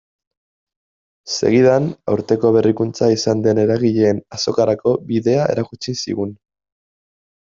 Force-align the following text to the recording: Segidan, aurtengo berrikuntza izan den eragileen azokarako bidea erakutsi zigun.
Segidan, 1.33 1.89
aurtengo 2.13 2.51
berrikuntza 2.55 3.09
izan 3.15 3.43
den 3.47 3.61
eragileen 3.65 4.21
azokarako 4.39 4.95
bidea 5.13 5.45
erakutsi 5.57 5.95
zigun. 6.07 6.33